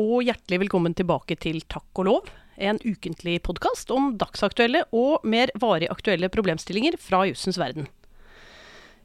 [0.00, 5.52] og hjertelig velkommen tilbake til Takk og lov, en ukentlig podkast om dagsaktuelle og mer
[5.60, 7.88] varig aktuelle problemstillinger fra jussens verden.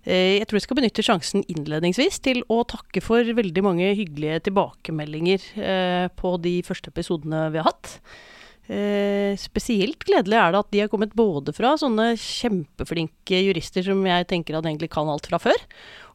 [0.04, 4.48] Eh, jeg tror jeg skal benytte sjansen innledningsvis til å takke for veldig mange hyggelige
[4.50, 8.00] tilbakemeldinger eh, på de første episodene vi har hatt.
[8.72, 14.04] Eh, spesielt gledelig er det at de har kommet både fra sånne kjempeflinke jurister som
[14.08, 15.68] jeg tenker at egentlig kan alt fra før,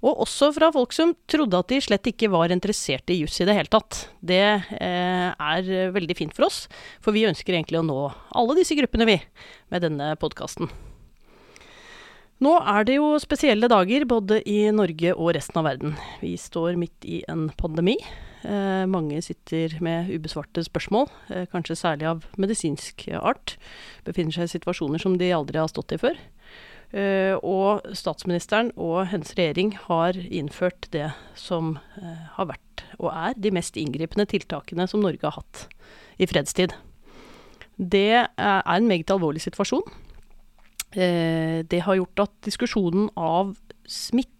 [0.04, 3.46] og også fra folk som trodde at de slett ikke var interessert i juss i
[3.48, 4.06] det hele tatt.
[4.20, 4.42] Det
[4.80, 6.66] eh, er veldig fint for oss,
[7.00, 8.00] for vi ønsker egentlig å nå
[8.36, 9.20] alle disse gruppene, vi,
[9.72, 10.70] med denne podkasten.
[12.44, 15.94] Nå er det jo spesielle dager både i Norge og resten av verden.
[16.20, 17.96] Vi står midt i en pandemi.
[18.44, 23.56] Eh, mange sitter med ubesvarte spørsmål, eh, kanskje særlig av medisinsk art.
[24.04, 26.20] Befinner seg i situasjoner som de aldri har stått i før.
[26.96, 33.36] Uh, og statsministeren og hennes regjering har innført det som uh, har vært og er
[33.36, 35.66] de mest inngripende tiltakene som Norge har hatt
[36.16, 36.72] i fredstid.
[37.76, 39.84] Det er en meget alvorlig situasjon.
[40.96, 43.50] Det har gjort at diskusjonen av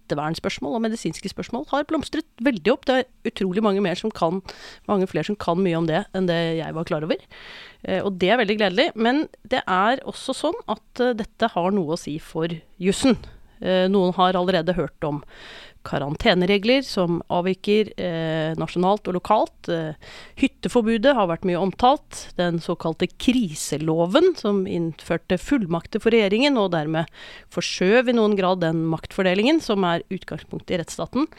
[0.07, 2.87] smittevernspørsmål og medisinske spørsmål har blomstret veldig opp.
[2.87, 4.43] Det er utrolig mange, som kan,
[4.89, 7.17] mange flere som kan mye om det enn det jeg var klar over.
[7.85, 8.91] Eh, og det er veldig gledelig.
[8.95, 12.49] Men det er også sånn at eh, dette har noe å si for
[12.79, 13.19] jussen.
[13.61, 15.23] Eh, noen har allerede hørt om
[15.87, 19.71] karanteneregler som avviker eh, nasjonalt og lokalt.
[19.73, 19.95] Eh,
[20.41, 22.27] hytteforbudet har vært mye omtalt.
[22.41, 27.09] Den såkalte kriseloven, som innførte fullmakter for regjeringen, og dermed
[27.55, 31.31] forskjøv i noen grad den maktfordelingen som er utgangspunktet i rettsstaten,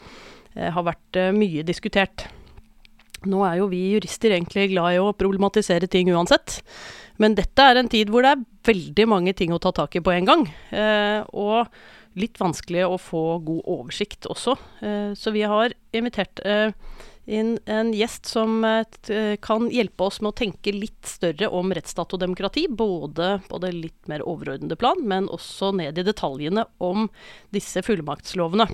[0.56, 2.28] eh, har vært mye diskutert.
[3.26, 6.60] Nå er jo vi jurister egentlig glad i å problematisere ting uansett.
[7.18, 10.02] Men dette er en tid hvor det er veldig mange ting å ta tak i
[10.04, 10.44] på en gang.
[10.70, 11.66] Eh, og
[12.18, 14.56] litt vanskelig å få god oversikt også.
[14.84, 16.74] Eh, så vi har invitert eh,
[17.28, 22.14] inn en gjest som eh, kan hjelpe oss med å tenke litt større om rettsstat
[22.16, 22.66] og demokrati.
[22.68, 27.08] Både på det litt mer overordnede plan, men også ned i detaljene om
[27.54, 28.70] disse fullmaktslovene.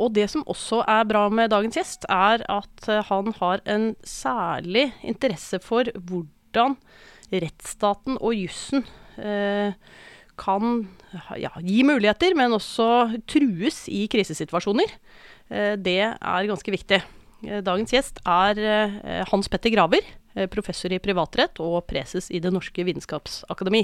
[0.00, 4.86] Og det som også er bra med dagens gjest, er at han har en særlig
[5.04, 6.78] interesse for hvordan
[7.32, 8.86] rettsstaten og jussen
[9.20, 9.76] eh,
[10.40, 10.86] kan
[11.38, 12.86] ja, gi muligheter, men også
[13.30, 14.96] trues i krisesituasjoner.
[15.52, 17.02] Eh, det er ganske viktig.
[17.42, 22.48] Eh, dagens gjest er eh, Hans Petter Graver, professor i privatrett og preses i Det
[22.48, 23.82] norske vitenskapsakademi.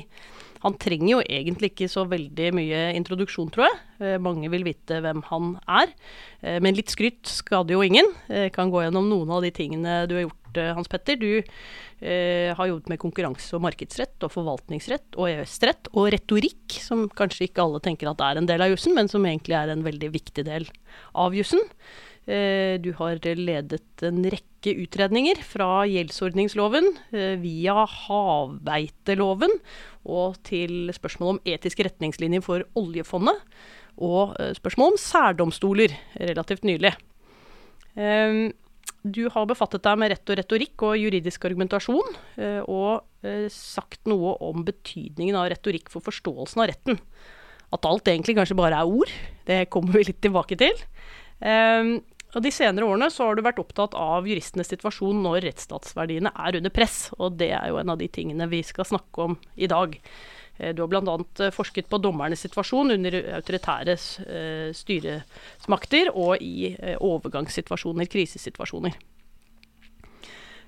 [0.63, 4.23] Han trenger jo egentlig ikke så veldig mye introduksjon, tror jeg.
[4.25, 5.93] Mange vil vite hvem han er.
[6.65, 8.09] Men litt skryt skader jo ingen.
[8.33, 11.19] Jeg kan gå gjennom noen av de tingene du har gjort, eh, Hans Petter.
[11.21, 17.09] Du eh, har jobbet med konkurranse- og markedsrett og forvaltningsrett og EØS-rett og retorikk, som
[17.13, 19.85] kanskje ikke alle tenker at er en del av jussen, men som egentlig er en
[19.85, 20.71] veldig viktig del
[21.13, 21.61] av jussen.
[22.29, 29.55] Eh, du har ledet en rekke utredninger fra gjeldsordningsloven eh, via havbeiteloven
[30.05, 33.41] og til spørsmål om etiske retningslinjer for oljefondet.
[33.97, 36.93] Og eh, spørsmål om særdomstoler relativt nylig.
[39.03, 42.17] Du har befattet deg med rett og retorikk og juridisk argumentasjon,
[42.67, 47.01] og sagt noe om betydningen av retorikk for forståelsen av retten.
[47.75, 49.13] At alt egentlig kanskje bare er ord.
[49.49, 50.77] Det kommer vi litt tilbake til.
[52.29, 56.59] Og De senere årene så har du vært opptatt av juristenes situasjon når rettsstatsverdiene er
[56.61, 59.71] under press, og det er jo en av de tingene vi skal snakke om i
[59.71, 59.97] dag.
[60.59, 61.19] Eh, du har bl.a.
[61.41, 68.99] Eh, forsket på dommernes situasjon under autoritære eh, styresmakter og i overgangssituasjoner, krisesituasjoner.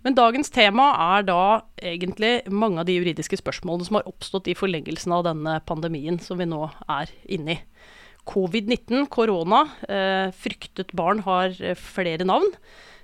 [0.00, 1.40] Men dagens tema er da
[1.76, 6.40] egentlig mange av de juridiske spørsmålene som har oppstått i forlengelsen av denne pandemien som
[6.40, 7.60] vi nå er inne i
[8.30, 9.66] covid-19, korona.
[10.40, 12.48] Fryktet barn har flere navn.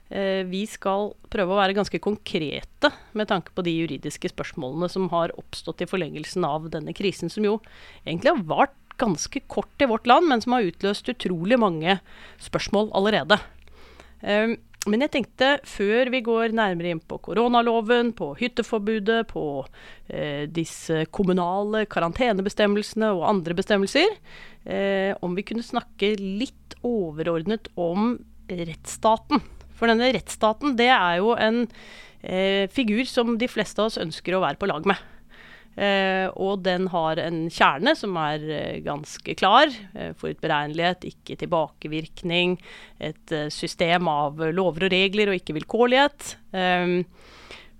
[0.08, 5.08] Eh, vi skal prøve å være ganske konkrete med tanke på de juridiske spørsmålene som
[5.10, 7.58] har oppstått i forlengelsen av denne krisen, som jo
[8.04, 11.98] egentlig har vart ganske kort i vårt land, men som har utløst utrolig mange
[12.42, 13.40] spørsmål allerede.
[14.22, 14.54] Eh,
[14.86, 19.42] men jeg tenkte, før vi går nærmere inn på koronaloven, på hytteforbudet, på
[20.06, 24.14] eh, disse kommunale karantenebestemmelsene og andre bestemmelser,
[24.62, 28.14] eh, om vi kunne snakke litt overordnet om
[28.46, 29.42] rettsstaten.
[29.76, 31.64] For denne rettsstaten, det er jo en
[32.22, 35.04] eh, figur som de fleste av oss ønsker å være på lag med.
[35.76, 39.68] Eh, og den har en kjerne som er eh, ganske klar.
[39.92, 42.56] Eh, Forutberegnelighet, ikke tilbakevirkning.
[42.96, 46.30] Et eh, system av lover og regler og ikke vilkårlighet.
[46.56, 47.02] Ehm,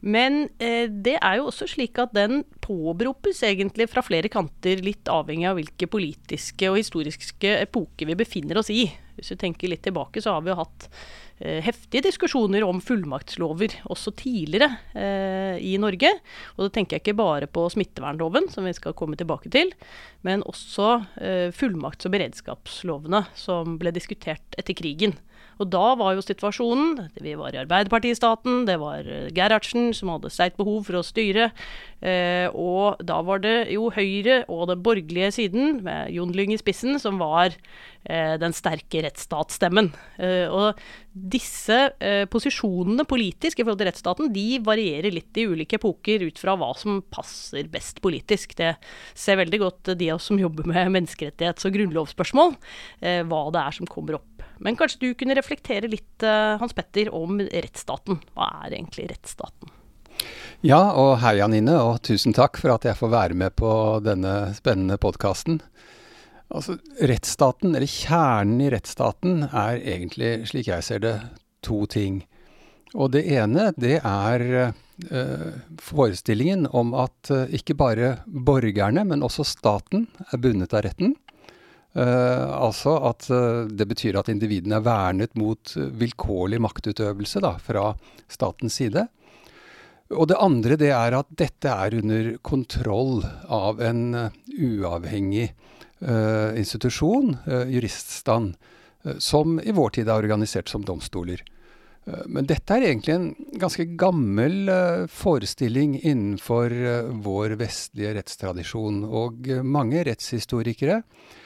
[0.06, 5.08] men eh, det er jo også slik at den påberopes egentlig fra flere kanter, litt
[5.08, 8.84] avhengig av hvilke politiske og historiske epoker vi befinner oss i.
[9.16, 13.74] Hvis du tenker litt tilbake, så har vi jo hatt eh, heftige diskusjoner om fullmaktslover
[13.92, 16.10] også tidligere eh, i Norge.
[16.56, 19.72] Og da tenker jeg ikke bare på smittevernloven, som vi skal komme tilbake til,
[20.26, 20.90] men også
[21.20, 25.16] eh, fullmakts- og beredskapslovene som ble diskutert etter krigen.
[25.56, 30.32] Og da var jo situasjonen Vi var i Arbeiderpartistaten, det var eh, Gerhardsen som hadde
[30.32, 31.50] sterkt behov for å styre.
[32.04, 36.60] Eh, og da var det jo Høyre og den borgerlige siden, med Jon Lyng i
[36.60, 37.54] spissen, som var
[38.04, 39.92] eh, den sterke rettsstatsstemmen.
[40.20, 40.76] Eh, og
[41.16, 46.40] disse eh, posisjonene politisk i forhold til rettsstaten, de varierer litt i ulike epoker ut
[46.40, 48.52] fra hva som passer best politisk.
[48.60, 48.74] Det
[49.16, 52.56] ser veldig godt de av oss som jobber med menneskerettighets- og grunnlovsspørsmål,
[53.00, 56.74] eh, hva det er som kommer opp men kanskje du kunne reflektere litt, uh, Hans
[56.76, 58.20] Petter, om rettsstaten.
[58.36, 59.72] Hva er egentlig rettsstaten?
[60.64, 63.70] Ja, og hei Janine, og tusen takk for at jeg får være med på
[64.04, 65.60] denne spennende podkasten.
[66.46, 71.14] Altså, rettsstaten, eller kjernen i rettsstaten, er egentlig, slik jeg ser det,
[71.66, 72.22] to ting.
[72.94, 75.52] Og det ene, det er øh,
[75.82, 81.16] forestillingen om at uh, ikke bare borgerne, men også staten er bundet av retten.
[81.96, 87.94] Uh, altså at uh, det betyr at individene er vernet mot vilkårlig maktutøvelse da, fra
[88.28, 89.06] statens side.
[90.12, 95.52] Og det andre det er at dette er under kontroll av en uh, uavhengig
[95.96, 97.30] institusjon,
[97.72, 98.50] juriststand,
[99.16, 101.40] som i vår tid er organisert som domstoler.
[102.28, 103.30] Men dette er egentlig en
[103.62, 104.68] ganske gammel
[105.08, 106.74] forestilling innenfor
[107.24, 109.00] vår vestlige rettstradisjon.
[109.08, 111.40] Og mange rettshistorikere uh,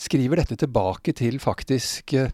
[0.00, 2.30] skriver dette tilbake til faktisk uh,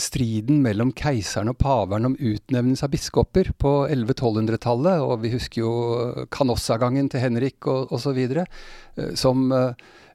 [0.00, 5.04] striden mellom keiseren og paveren om utnevnelse av biskoper på 1100-1200-tallet.
[5.04, 5.74] Og vi husker jo
[6.32, 8.18] Canossa-gangen til Henrik og osv.
[9.14, 9.52] Som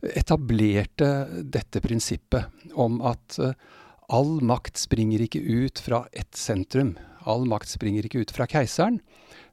[0.02, 1.12] etablerte
[1.46, 3.38] dette prinsippet om at
[4.08, 6.96] all makt springer ikke ut fra ett sentrum.
[7.28, 9.02] All makt springer ikke ut fra keiseren,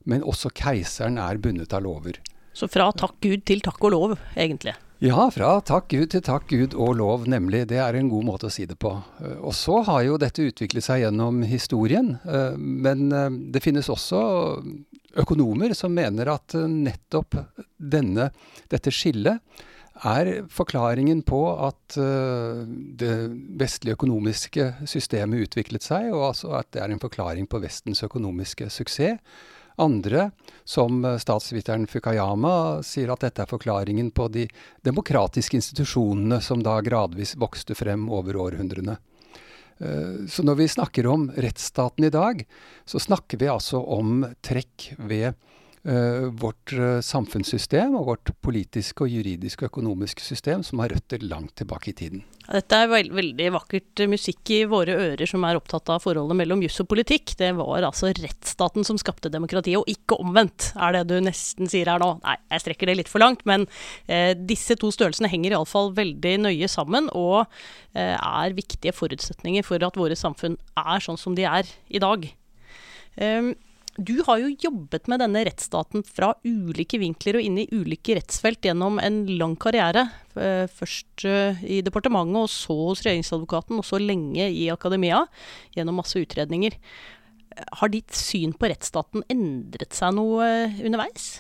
[0.07, 2.21] men også keiseren er bundet av lover.
[2.55, 4.77] Så fra takk Gud til takk og lov, egentlig?
[5.05, 7.67] Ja, fra takk Gud til takk Gud og lov, nemlig.
[7.69, 8.95] Det er en god måte å si det på.
[9.21, 12.15] Eh, og så har jo dette utviklet seg gjennom historien.
[12.25, 14.23] Eh, men eh, det finnes også
[15.21, 17.37] økonomer som mener at nettopp
[17.77, 18.31] denne,
[18.73, 19.45] dette skillet
[20.09, 23.13] er forklaringen på at det
[23.61, 28.67] vestlige økonomiske systemet utviklet seg, og altså at det er en forklaring på Vestens økonomiske
[28.75, 29.23] suksess.
[29.77, 30.31] Andre,
[30.65, 34.47] som eh, statsviteren Fukayama, sier at dette er forklaringen på de
[34.87, 38.99] demokratiske institusjonene som da gradvis vokste frem over århundrene.
[39.79, 42.45] Eh, så når vi snakker om rettsstaten i dag,
[42.87, 45.35] så snakker vi altså om trekk ved
[45.85, 51.53] vårt uh, samfunnssystem og vårt politiske og juridiske og økonomiske system som har røtter langt
[51.61, 52.23] tilbake i tiden.
[52.45, 56.61] Dette er veld veldig vakkert musikk i våre ører som er opptatt av forholdet mellom
[56.65, 57.33] juss og politikk.
[57.41, 61.89] Det var altså rettsstaten som skapte demokratiet, og ikke omvendt, er det du nesten sier
[61.89, 62.11] her nå.
[62.21, 63.65] Nei, jeg strekker det litt for langt, men
[64.07, 67.47] eh, disse to størrelsene henger iallfall veldig nøye sammen, og
[67.97, 72.29] eh, er viktige forutsetninger for at våre samfunn er sånn som de er i dag.
[73.17, 73.55] Um,
[73.95, 78.67] du har jo jobbet med denne rettsstaten fra ulike vinkler og inn i ulike rettsfelt
[78.67, 80.09] gjennom en lang karriere.
[80.35, 85.23] Eh, først eh, i departementet, og så hos regjeringsadvokaten, og så lenge i akademia.
[85.79, 86.75] Gjennom masse utredninger.
[87.79, 91.37] Har ditt syn på rettsstaten endret seg noe eh, underveis?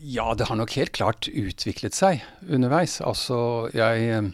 [0.00, 3.00] Ja, det har nok helt klart utviklet seg underveis.
[3.04, 4.30] Altså, jeg,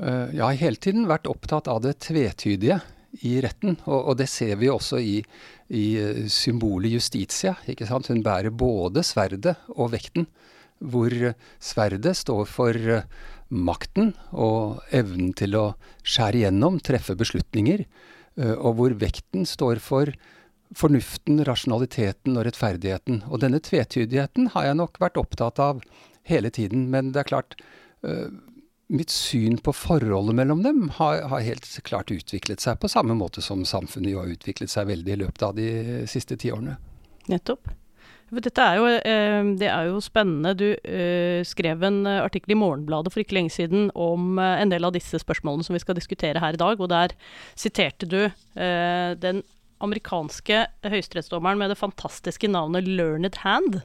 [0.00, 2.80] jeg har hele tiden vært opptatt av det tvetydige
[3.22, 3.76] i retten.
[3.84, 5.18] Og, og det ser vi også i,
[5.74, 7.54] i eh, symbolet Justitia.
[7.70, 8.10] ikke sant?
[8.10, 10.26] Hun bærer både sverdet og vekten.
[10.84, 11.12] Hvor
[11.62, 13.06] sverdet står for eh,
[13.54, 15.66] makten og evnen til å
[16.02, 17.84] skjære igjennom, treffe beslutninger.
[18.40, 20.10] Eh, og hvor vekten står for
[20.74, 23.22] fornuften, rasjonaliteten og rettferdigheten.
[23.30, 25.84] Og denne tvetydigheten har jeg nok vært opptatt av
[26.26, 26.88] hele tiden.
[26.90, 27.54] Men det er klart,
[28.92, 33.42] mitt syn på forholdet mellom dem har, har, helt klart utviklet seg, på samme måte
[33.44, 35.68] som samfunnet jo har utviklet seg veldig i løpet av de
[36.10, 36.76] siste tiårene.
[37.32, 37.72] Nettopp.
[38.34, 40.54] Dette er jo, eh, det er jo spennende.
[40.58, 44.86] Du eh, skrev en artikkel i Morgenbladet for ikke lenge siden om eh, en del
[44.86, 47.14] av disse spørsmålene som vi skal diskutere her i dag, og der
[47.54, 48.22] siterte du
[48.54, 49.42] den
[49.84, 53.82] amerikanske høyesterettsdommeren med det fantastiske navnet Learned Hand.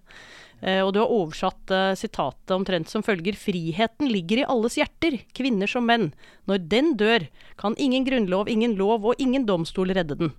[0.62, 5.22] Eh, og du har oversatt eh, sitatet omtrent som følger Friheten ligger i alles hjerter,
[5.36, 6.10] kvinner som menn.
[6.50, 7.28] Når den dør,
[7.60, 10.34] kan ingen grunnlov, ingen lov og ingen domstol redde den.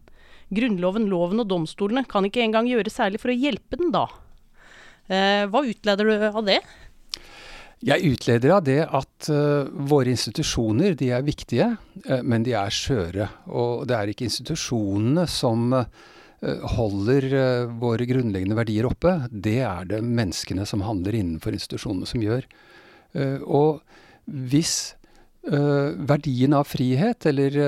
[0.51, 4.09] Grunnloven, loven og domstolene kan ikke engang gjøre særlig for å hjelpe den da.
[5.11, 6.61] Eh, hva utleder du av det?
[7.81, 11.71] Jeg utleder av det at uh, våre institusjoner de er viktige,
[12.11, 13.29] uh, men de er skjøre.
[13.57, 15.87] Og det er ikke institusjonene som uh,
[16.41, 17.27] holder
[17.81, 19.13] våre grunnleggende verdier oppe.
[19.29, 22.47] Det er det menneskene som handler innenfor institusjonene som gjør.
[23.45, 23.83] og
[24.25, 24.95] hvis
[25.43, 27.59] verdien av frihet, eller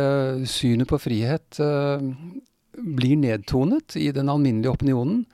[0.48, 1.60] synet på frihet,
[2.72, 5.24] blir nedtonet i den alminnelige opinionen,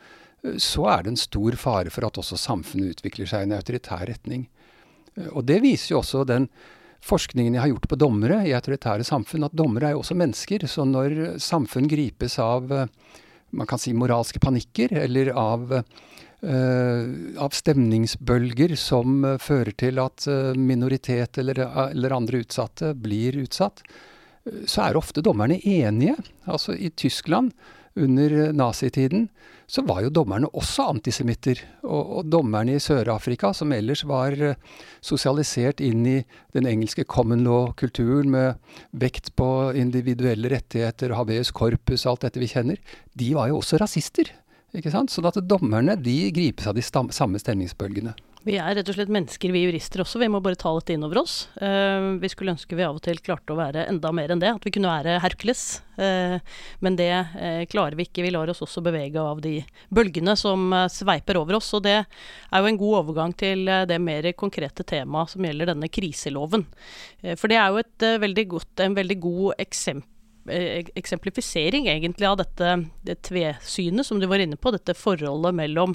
[0.58, 4.06] så er det en stor fare for at også samfunnet utvikler seg i en autoritær
[4.10, 4.48] retning.
[5.34, 6.48] Og det viser jo også den
[7.04, 10.66] forskningen jeg har gjort på dommere i autoritære samfunn, at dommere er jo også mennesker.
[10.70, 12.90] Så når samfunn gripes av eh,
[13.50, 17.02] man kan si moralske panikker, eller av, uh,
[17.38, 23.82] av stemningsbølger som uh, fører til at uh, minoritet eller, eller, andre utsatte blir utsatt,
[24.64, 26.14] så er ofte dommerne enige.
[26.48, 27.52] Altså i Tyskland
[27.98, 29.28] under nazitiden
[29.68, 31.60] så var jo dommerne også antisemitter.
[31.84, 34.56] Og, og dommerne i Sør-Afrika, som ellers var uh,
[35.04, 36.16] sosialisert inn i
[36.56, 42.80] den engelske common law-kulturen med vekt på individuelle rettigheter, habeus corpus, alt dette vi kjenner,
[43.12, 44.32] de var jo også rasister.
[44.76, 45.12] Ikke sant?
[45.12, 48.14] Sånn at dommerne de gripes av de samme stemningsbølgene.
[48.46, 50.20] Vi er rett og slett mennesker, vi jurister også.
[50.22, 51.48] Vi må bare ta dette inn over oss.
[51.60, 54.52] Uh, vi skulle ønske vi av og til klarte å være enda mer enn det.
[54.54, 55.64] At vi kunne være Hercules.
[55.98, 56.38] Uh,
[56.84, 58.22] men det uh, klarer vi ikke.
[58.24, 59.58] Vi lar oss også bevege av de
[59.92, 61.72] bølgene som sveiper over oss.
[61.76, 65.90] Og det er jo en god overgang til det mer konkrete temaet som gjelder denne
[65.92, 66.68] kriseloven.
[67.36, 70.14] for det er jo et veldig godt, en veldig god eksempel
[70.48, 72.74] eksemplifisering egentlig av dette
[73.06, 74.72] det tvesynet som du var inne på.
[74.74, 75.94] Dette forholdet mellom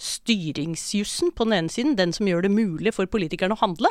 [0.00, 3.90] styringsjussen på den ene siden, den som gjør det mulig for politikerne å handle,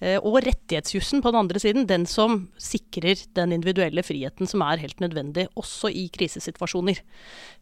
[0.00, 4.82] eh, og rettighetsjussen på den andre siden, den som sikrer den individuelle friheten som er
[4.82, 7.02] helt nødvendig, også i krisesituasjoner.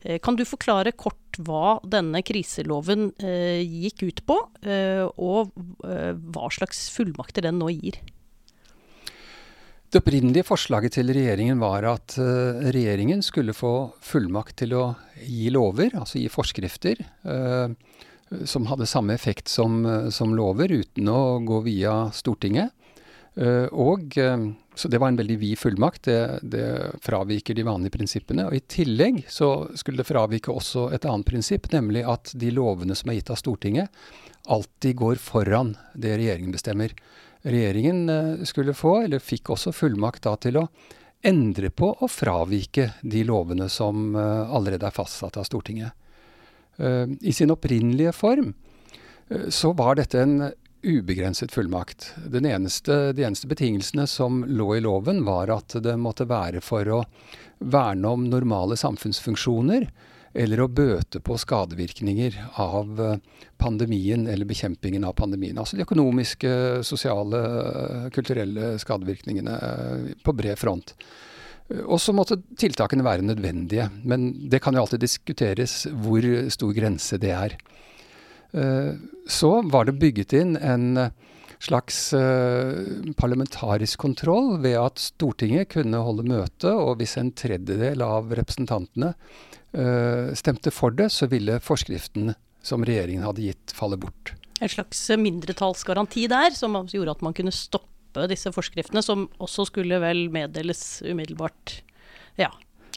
[0.04, 4.36] Eh, kan du forklare kort hva denne kriseloven gikk ut på,
[5.20, 7.98] og hva slags fullmakter den nå gir?
[9.86, 14.84] Det opprinnelige forslaget til regjeringen var at uh, regjeringen skulle få fullmakt til å
[15.22, 17.70] gi lover, altså gi forskrifter, uh,
[18.50, 22.74] som hadde samme effekt som, uh, som, lover, uten å gå via Stortinget.
[23.76, 24.14] og
[24.74, 26.06] Så det var en veldig vid fullmakt.
[26.08, 26.68] Det, det,
[27.04, 28.46] fraviker de vanlige prinsippene.
[28.48, 32.96] Og I tillegg så skulle det fravike også et annet prinsipp, nemlig at de lovene
[32.96, 33.92] som er gitt av Stortinget,
[34.48, 36.96] alltid går foran det regjeringen bestemmer
[37.46, 40.66] regjeringen eh, skulle få, eller fikk også fullmakt da til å
[41.26, 45.94] endre på og fravike de lovene som eh, allerede er fastsatt av Stortinget.
[46.76, 48.54] Eh, I sin opprinnelige form
[49.50, 50.52] så var dette en
[50.86, 52.12] ubegrenset fullmakt.
[52.30, 57.00] Eneste, de eneste betingelsene som lå i loven, var at det måtte være for å
[57.58, 59.88] verne om normale samfunnsfunksjoner
[60.36, 63.20] eller å bøte på skadevirkninger av eh,
[63.60, 65.56] pandemien eller bekjempingen av pandemien.
[65.58, 66.50] Altså de økonomiske,
[66.86, 70.94] sosiale, eh, kulturelle skadevirkningene eh, på bred front.
[71.82, 76.22] Og så måtte tiltakene være nødvendige, men det kan jo alltid diskuteres hvor
[76.54, 77.56] stor grense det er.
[79.26, 80.86] Så var det bygget inn en
[81.62, 82.12] slags
[83.16, 90.32] parlamentarisk kontroll ved at Stortinget kunne holde møte, og hvis en tredjedel av representantene uh,
[90.36, 92.34] stemte for det, så ville forskriften
[92.66, 94.34] som regjeringen hadde gitt, falle bort.
[94.60, 100.00] En slags mindretallsgaranti der, som gjorde at man kunne stoppe disse forskriftene, som også skulle
[100.02, 101.80] vel meddeles umiddelbart.
[102.40, 102.50] Ja.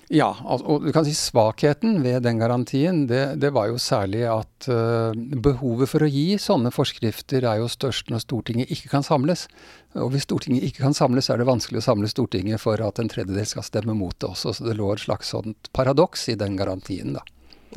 [0.10, 4.66] Ja, og du kan si svakheten ved den garantien, det, det var jo særlig at
[4.66, 9.46] uh, behovet for å gi sånne forskrifter er jo størst når Stortinget ikke kan samles.
[9.94, 13.12] Og hvis Stortinget ikke kan samles, er det vanskelig å samle Stortinget for at en
[13.12, 14.56] tredjedel skal stemme mot det også.
[14.58, 17.22] Så det lå et slags sånt paradoks i den garantien, da.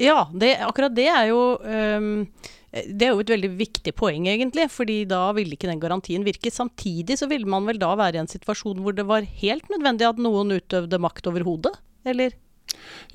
[0.01, 2.25] Ja, det, akkurat det er jo um,
[2.73, 4.71] Det er jo et veldig viktig poeng, egentlig.
[4.73, 6.49] fordi da ville ikke den garantien virke.
[6.49, 10.09] Samtidig så ville man vel da være i en situasjon hvor det var helt nødvendig
[10.09, 11.77] at noen utøvde makt over hodet,
[12.09, 12.35] eller?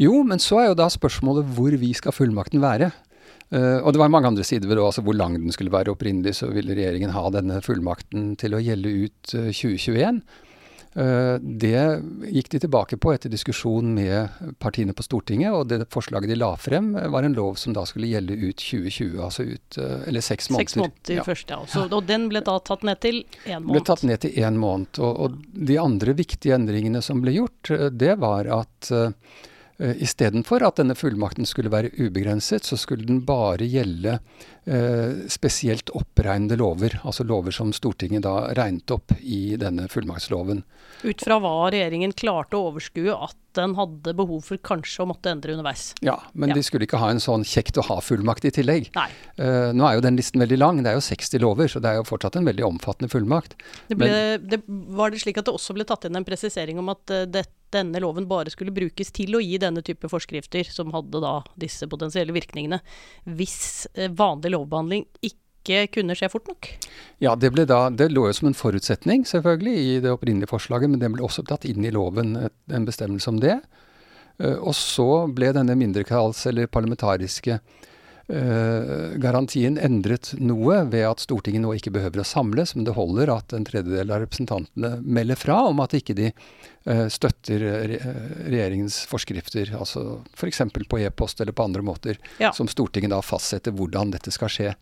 [0.02, 2.92] Jo, men så er jo da spørsmålet hvor vi skal fullmakten være.
[3.48, 5.94] Uh, og det var mange andre sider ved det, altså hvor lang den skulle være.
[5.96, 10.22] Opprinnelig så ville regjeringen ha denne fullmakten til å gjelde ut uh, 2021.
[10.98, 12.02] Uh, det
[12.34, 16.54] gikk de tilbake på etter diskusjon med partiene på Stortinget, og det forslaget de la
[16.58, 20.66] frem var en lov som da skulle gjelde ut 2020, altså ut Eller seks måneder.
[20.66, 21.28] Seks måneder ja.
[21.28, 21.60] først, ja.
[21.70, 23.76] Så, og den ble da tatt ned til én måned?
[23.76, 24.98] Ble tatt ned til én måned.
[24.98, 25.38] Og, og,
[25.68, 28.92] de andre viktige endringene som ble gjort, det var at
[29.78, 36.58] Istedenfor at denne fullmakten skulle være ubegrenset, så skulle den bare gjelde uh, spesielt oppregnede
[36.58, 36.96] lover.
[37.06, 40.64] Altså lover som Stortinget da regnet opp i denne fullmaktsloven.
[41.06, 45.32] Ut fra hva regjeringen klarte å overskue at den hadde behov for kanskje å måtte
[45.34, 45.90] endre underveis.
[46.06, 46.58] Ja, men ja.
[46.58, 48.90] de skulle ikke ha en sånn kjekt å ha-fullmakt i tillegg.
[48.98, 49.08] Nei.
[49.40, 51.92] Uh, nå er jo den listen veldig lang, det er jo 60 lover, så det
[51.92, 53.58] er jo fortsatt en veldig omfattende fullmakt.
[53.90, 54.62] Det ble, men, det,
[54.98, 57.48] var det slik at det også ble tatt inn en presisering om at uh, det,
[57.74, 61.90] denne loven bare skulle brukes til å gi denne type forskrifter, som hadde da disse
[61.90, 62.80] potensielle virkningene,
[63.38, 63.60] hvis
[63.98, 65.44] uh, vanlig lovbehandling ikke
[65.94, 66.70] kunne skje fort nok?
[67.24, 71.02] Ja, det, da, det, lå jo som en forutsetning selvfølgelig i det opprinnelige forslaget, men
[71.02, 73.60] det ble også tatt inn i loven en bestemmelse om det.
[74.42, 77.60] Uh, og så ble denne mindretalls- eller parlamentariske
[78.28, 83.54] garantien endret noe ved at Stortinget nå ikke behøver å samles, men det holder at
[83.56, 87.64] en tredjedel av representantene melder fra om at ikke de uh, støtter
[88.50, 90.60] regjeringens forskrifter, altså f.eks.
[90.76, 92.52] på e-post eller på andre måter, ja.
[92.52, 94.76] som Stortinget da fastsetter hvordan dette skal skje.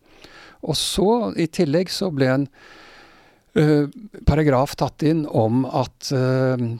[0.66, 3.86] Og så, i tillegg, så ble en uh,
[4.26, 6.10] paragraf tatt inn om at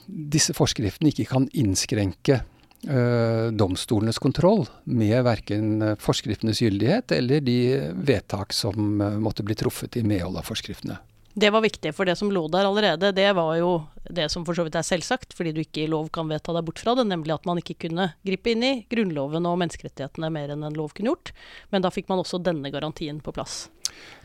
[0.07, 2.43] disse forskriftene ikke kan innskrenke
[2.87, 7.59] domstolenes kontroll med verken forskriftenes gyldighet eller de
[8.07, 10.99] vedtak som øh, måtte bli truffet i medhold av forskriftene.
[11.37, 13.73] Det var viktig, for det som lå der allerede, det var jo
[14.09, 16.65] det som for så vidt er selvsagt, fordi du ikke i lov kan vedta deg
[16.65, 20.55] bort fra det, nemlig at man ikke kunne gripe inn i Grunnloven og menneskerettighetene mer
[20.55, 21.35] enn en lov kunne gjort.
[21.75, 23.67] Men da fikk man også denne garantien på plass.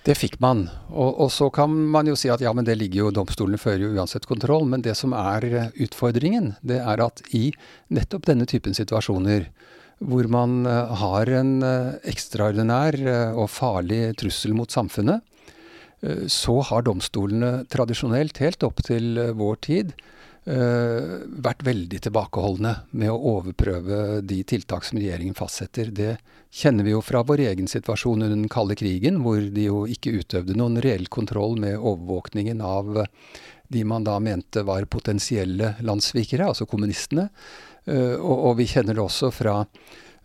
[0.08, 0.70] Det fikk man.
[0.88, 3.84] Og, og, så kan man jo si at ja, men det ligger jo Domstolene fører
[3.84, 4.64] jo uansett kontroll.
[4.72, 7.50] Men det som er utfordringen, det er at i
[7.92, 9.50] nettopp denne typen situasjoner,
[10.00, 12.96] hvor man uh, har en uh, ekstraordinær
[13.36, 15.28] og farlig trussel mot samfunnet,
[16.32, 19.94] så har domstolene tradisjonelt, helt opp til vår tid,
[20.42, 25.92] Uh, vært veldig tilbakeholdne med å overprøve de tiltak som regjeringen fastsetter.
[25.94, 26.16] Det
[26.50, 30.16] kjenner vi jo fra vår egen situasjon under den kalde krigen, hvor de jo ikke
[30.18, 33.04] utøvde noen reell kontroll med overvåkningen av
[33.70, 37.28] de man da mente var potensielle landssvikere, altså kommunistene.
[37.86, 39.60] Og, og, vi kjenner det også fra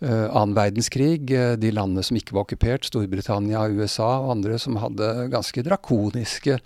[0.05, 5.29] annen verdenskrig, uh, de landene som ikke var okkupert, Storbritannia, USA og andre, som hadde
[5.33, 6.59] ganske drakoniske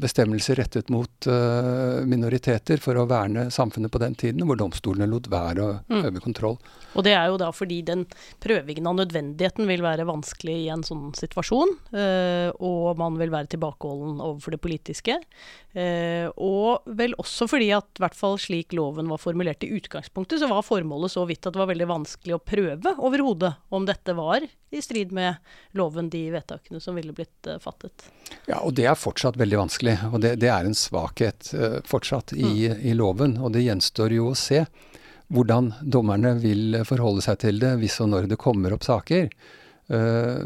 [0.00, 1.28] bestemmelser rettet mot
[2.08, 6.02] minoriteter for å verne samfunnet på den tiden, hvor domstolene lot være å mm.
[6.08, 6.58] øve kontroll.
[6.96, 8.04] Og det er jo da fordi den
[8.42, 11.74] prøvingen av nødvendigheten vil være vanskelig i en sånn situasjon,
[12.58, 15.18] og man vil være tilbakeholden overfor det politiske.
[16.34, 20.50] og vel også fordi at i hvert fall slik loven var formulert i utgangspunktet, så
[20.50, 24.14] var formålet så vidt at det var veldig vanskelig å prøve prøve overhodet om dette
[24.16, 25.34] var i strid med
[25.70, 28.08] loven, de vedtakene som ville blitt uh, fattet.
[28.46, 29.96] Ja, og det er fortsatt veldig vanskelig.
[30.12, 32.82] Og det, det er en svakhet uh, fortsatt i, mm.
[32.90, 33.38] i, loven.
[33.40, 34.64] Og det gjenstår jo å se
[35.28, 39.28] hvordan dommerne vil forholde seg til det hvis og når det kommer opp saker.
[39.88, 40.44] Uh,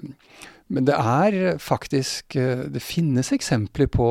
[0.72, 4.06] men det er faktisk Det finnes eksempler på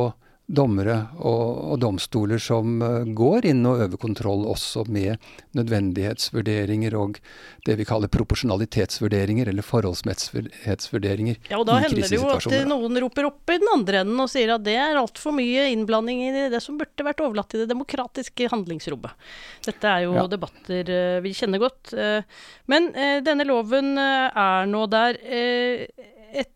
[0.52, 5.22] dommere og, og, domstoler som uh, går inn og øver kontroll også med
[5.58, 7.20] nødvendighetsvurderinger og
[7.68, 11.40] det vi kaller proporsjonalitetsvurderinger eller forholdsmessighetsvurderinger.
[11.52, 14.32] Ja, og da hender det jo at noen roper opp i den andre enden og
[14.32, 17.72] sier at det er altfor mye innblanding i det som burde vært overlatt til det
[17.72, 19.16] demokratiske handlingsrommet.
[19.68, 20.28] Dette er jo ja.
[20.32, 21.94] debatter uh, vi kjenner godt.
[21.96, 22.22] Uh,
[22.72, 22.92] men
[23.26, 25.18] denne loven er nå der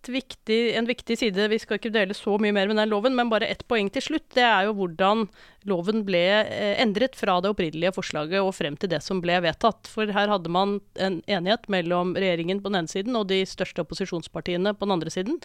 [0.09, 3.31] viktig, en viktig side, vi skal ikke dele så mye mer med den loven, men
[3.31, 4.27] bare ett poeng til slutt.
[4.35, 5.25] Det er jo hvordan
[5.65, 9.89] loven ble eh, endret fra det opprinnelige forslaget og frem til det som ble vedtatt.
[9.91, 13.81] For her hadde man en enighet mellom regjeringen på den ene siden og de største
[13.85, 15.39] opposisjonspartiene på den andre siden.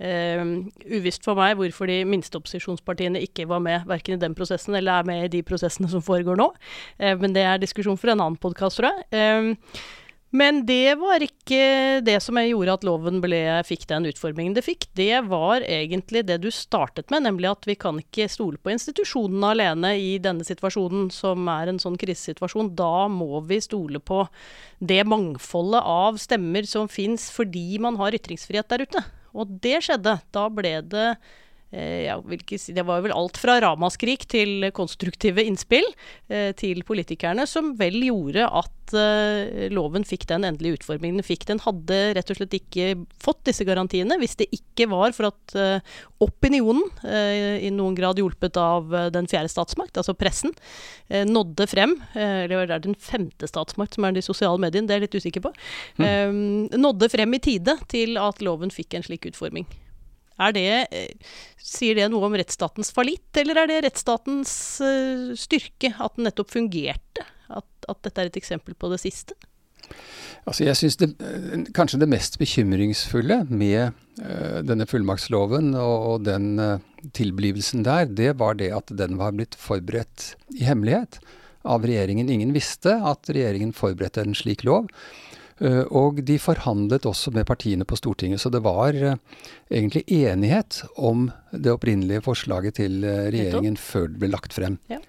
[0.00, 4.78] Uh, uvisst for meg hvorfor de minste opposisjonspartiene ikke var med verken i den prosessen
[4.78, 6.50] eller er med i de prosessene som foregår nå.
[6.96, 9.06] Uh, men det er diskusjon for en annen podkast, tror jeg.
[9.12, 9.90] Eh,
[10.30, 14.86] men det var ikke det som gjorde at loven ble, fikk den utformingen det fikk.
[14.94, 19.50] Det var egentlig det du startet med, nemlig at vi kan ikke stole på institusjonene
[19.56, 22.70] alene i denne situasjonen, som er en sånn krisesituasjon.
[22.78, 24.22] Da må vi stole på
[24.78, 29.04] det mangfoldet av stemmer som fins fordi man har ytringsfrihet der ute.
[29.34, 30.18] Og det skjedde.
[30.34, 31.10] Da ble det
[31.70, 32.16] ja,
[32.58, 35.86] si, det var vel alt fra ramaskrik til konstruktive innspill
[36.26, 41.46] eh, til politikerne, som vel gjorde at eh, loven fikk den endelige utformingen den fikk.
[41.46, 42.88] Den hadde rett og slett ikke
[43.22, 48.18] fått disse garantiene hvis det ikke var for at eh, opinionen, eh, i noen grad
[48.18, 50.54] hjulpet av eh, den fjerde statsmakt, altså pressen,
[51.10, 51.96] nådde frem.
[52.14, 55.16] eller det er den femte statsmakt, som er de sosiale mediene, det er jeg litt
[55.18, 55.50] usikker på.
[55.98, 56.68] Mm.
[56.78, 59.66] nådde frem i tide til at loven fikk en slik utforming.
[60.40, 65.92] Er det, eh, sier det noe om rettsstatens fallitt, eller er det rettsstatens uh, styrke
[66.00, 67.26] at den nettopp fungerte?
[67.56, 69.36] at, at dette er et eksempel på det siste?
[70.48, 71.08] Altså jeg synes det,
[71.76, 73.90] Kanskje det mest bekymringsfulle med
[74.22, 76.78] uh, denne fullmaktsloven og, og den uh,
[77.16, 81.20] tilblivelsen der, det var det at den var blitt forberedt i hemmelighet
[81.68, 82.30] av regjeringen.
[82.32, 84.88] Ingen visste at regjeringen forberedte en slik lov.
[85.60, 91.28] Uh, og de forhandlet også med partiene på Stortinget, så det var egentlig enighet om
[91.52, 94.78] det opprinnelige forslaget til regjeringen før det ble lagt frem.
[94.90, 95.02] Ja.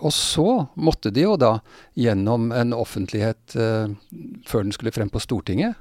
[0.00, 1.58] Og så måtte de jo da
[1.92, 5.76] gjennom en offentlighet før den skulle frem på Stortinget.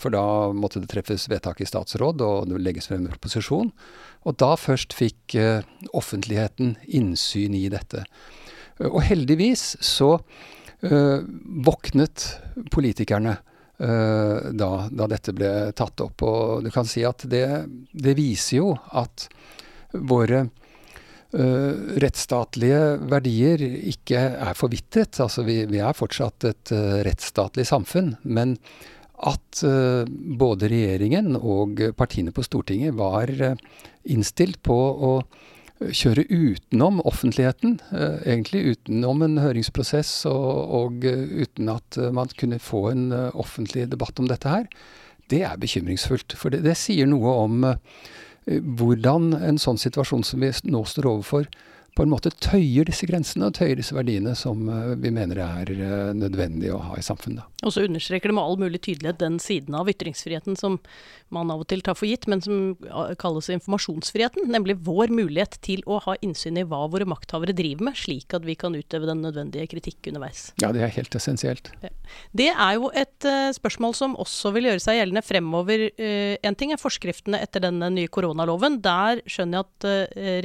[0.00, 0.22] For da
[0.56, 3.68] måtte det treffes vedtak i statsråd, og det legges frem en proposisjon.
[4.24, 5.36] Og da først fikk
[5.92, 8.06] offentligheten innsyn i dette.
[8.80, 10.16] og heldigvis så
[11.66, 12.24] våknet
[12.72, 13.36] politikerne.
[13.76, 16.22] Da, da, dette ble tatt opp.
[16.24, 17.44] Og du kan si at det,
[17.92, 19.26] det viser jo at
[19.92, 21.72] våre uh,
[22.02, 25.20] rettsstatlige verdier ikke er forvitret.
[25.22, 28.14] Altså vi, vi er fortsatt et uh, rettsstatlig samfunn.
[28.22, 28.56] Men
[29.16, 33.32] at uh, både regjeringen og partiene på Stortinget var
[34.04, 35.12] innstilt på å
[35.80, 37.78] kjøre utenom offentligheten,
[38.24, 44.30] egentlig utenom en høringsprosess og, og uten at man kunne få en offentlig debatt om
[44.30, 44.70] dette her,
[45.28, 46.36] det er bekymringsfullt.
[46.38, 47.66] For det, det sier noe om
[48.46, 51.48] Eh, hvordan en sånn situasjon som vi nå står overfor,
[51.96, 55.70] på en måte tøyer disse grensene og tøyer disse verdiene som eh, vi mener er
[55.72, 57.46] eh, nødvendig å ha i samfunnet.
[57.64, 60.76] Og så understreker det med all mulig tydelighet den siden av ytringsfriheten som
[61.32, 62.76] man av og til tar for gitt, men som
[63.18, 64.44] kalles informasjonsfriheten.
[64.52, 68.44] Nemlig vår mulighet til å ha innsyn i hva våre makthavere driver med, slik at
[68.46, 70.50] vi kan utøve den nødvendige kritikk underveis.
[70.62, 71.72] Ja, det er helt essensielt.
[72.36, 75.88] Det er jo et uh, spørsmål som også vil gjøre seg gjeldende fremover.
[76.46, 78.78] En ting er forskriftene etter denne nye koronaloven.
[78.84, 79.88] Der skjønner jeg at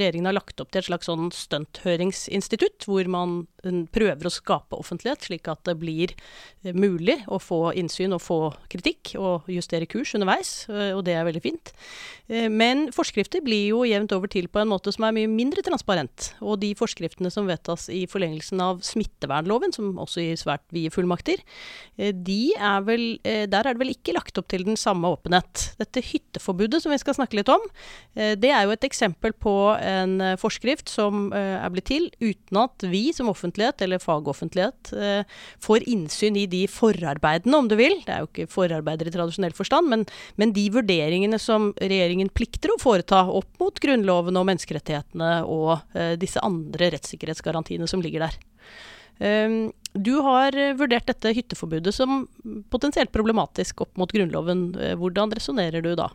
[0.00, 5.28] regjeringen har lagt opp til et slags sånn stunthøringsinstitutt, hvor man prøver å skape offentlighet,
[5.28, 6.14] slik at det blir
[6.74, 8.38] mulig å få innsyn og få
[8.72, 11.72] kritikk, og justere kurs underveis, og det er veldig fint.
[12.50, 16.32] Men forskrifter blir jo jevnt over til på en måte som er mye mindre transparent.
[16.40, 21.42] Og de forskriftene som vedtas i forlengelsen av smittevernloven, som også gir svært vide fullmakter,
[21.98, 25.72] de er vel, der er det vel ikke lagt opp til den samme åpenhet.
[25.80, 27.62] Dette hytteforbudet som vi skal snakke litt om,
[28.14, 33.10] det er jo et eksempel på en forskrift som er blitt til uten at vi
[33.14, 34.92] som offentlighet, eller fagoffentlighet,
[35.60, 38.00] får innsyn i de forarbeidene, om du vil.
[38.06, 42.72] Det er jo ikke forarbeider i tradisjonell forstand, men, men de vurderingene som regjeringen plikter
[42.72, 48.38] å foreta opp mot Grunnloven og menneskerettighetene og uh, disse andre rettssikkerhetsgarantiene som ligger der.
[49.22, 52.24] Um, du har vurdert dette hytteforbudet som
[52.72, 54.70] potensielt problematisk opp mot Grunnloven.
[54.80, 56.08] Eh, hvordan resonnerer du da?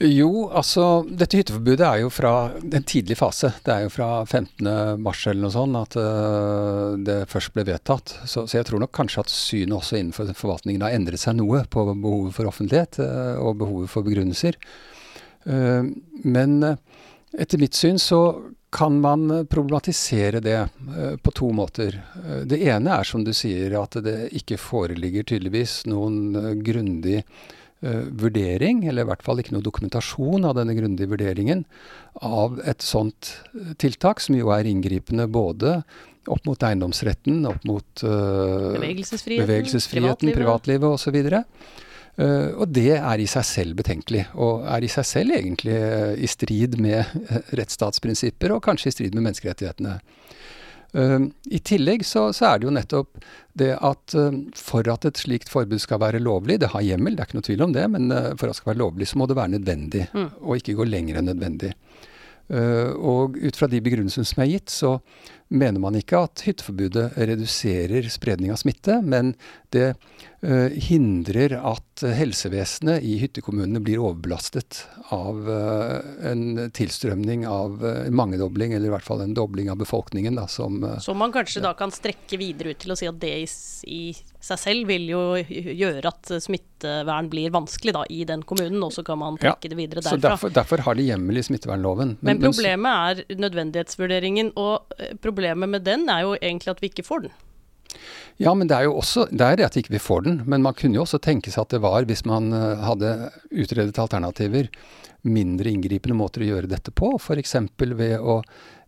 [0.00, 3.50] Jo, altså dette hytteforbudet er jo fra en tidlig fase.
[3.66, 8.14] Det er jo fra 15.3 eller noe sånt at uh, det først ble vedtatt.
[8.24, 11.66] Så, så, jeg tror nok kanskje at synet også innenfor forvaltningen har endret seg noe
[11.68, 14.56] på behovet for offentlighet uh, og behovet for begrunnelser.
[15.44, 15.92] Uh,
[16.24, 16.56] men
[17.36, 18.22] etter mitt syn så
[18.72, 20.58] kan man problematisere det
[21.26, 21.96] på to måter.
[22.46, 27.24] det ene er som du sier at det ikke foreligger tydeligvis noen grundig
[27.80, 31.64] vurdering, eller i hvert fall ikke noe dokumentasjon av denne grundige vurderingen,
[32.20, 35.78] av et sånt eh, tiltak, som jo er inngripende både
[36.30, 41.16] opp mot eiendomsretten, opp mot uh, bevegelsesfriheten, bevegelsesfriheten, privatlivet, osv.
[42.20, 46.12] Uh, og det er i seg selv betenkelig, og er i seg selv egentlig uh,
[46.12, 47.08] i strid med
[47.56, 49.96] rettsstatsprinsipper, og kanskje i strid med menneskerettighetene.
[50.92, 53.20] Ehm, I tillegg så, så, er det jo nettopp
[53.58, 57.24] det at ehm, for at et slikt forbud skal være lovlig, det har hjemmel, det
[57.24, 59.20] er ikke noe tvil om det, men eh, for at det skal være lovlig, så
[59.20, 60.30] må det være nødvendig, mm.
[60.40, 61.74] og ikke gå lenger enn nødvendig.
[62.50, 64.96] Uh, og ut fra de begrunnelsene som er gitt, så
[65.50, 69.32] mener man ikke at hytteforbudet reduserer spredning av smitte, men
[69.74, 74.84] det uh, hindrer at helsevesenet i hyttekommunene blir overbelastet
[75.14, 75.98] av uh,
[76.30, 80.38] en tilstrømning av en mangedobling, eller i hvert fall en dobling av befolkningen.
[80.38, 83.34] Da, som, som man kanskje da kan strekke videre ut til å si at det
[83.42, 83.48] i,
[83.90, 84.02] i
[84.40, 89.04] seg selv vil jo gjøre at smittevern blir vanskelig da, i den kommunen, og så
[89.06, 90.16] kan man trekke ja, det videre derfra.
[90.16, 92.16] Så derfor, derfor, har de hjemmel i smittevernloven.
[92.22, 95.39] Men, men problemet er nødvendighetsvurderingen, og problemet
[95.70, 97.38] med den er jo egentlig at vi ikke får den.
[98.40, 100.40] Ja, men det er jo også det er at ikke får den.
[100.48, 103.14] Men man kunne jo også tenke seg at det var, hvis man eh, hadde
[103.50, 104.70] utredet alternativer,
[105.28, 107.12] mindre inngripende måter å gjøre dette på.
[107.18, 107.56] F.eks.
[107.76, 108.40] ved å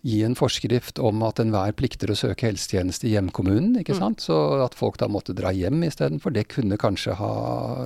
[0.02, 3.76] gi en forskrift om at enhver plikter å søke helsetjeneste i hjemkommunen.
[3.80, 4.00] ikke mm.
[4.00, 4.24] sant?
[4.24, 6.34] Så at folk da måtte dra hjem istedenfor.
[6.34, 7.32] Det kunne kanskje ha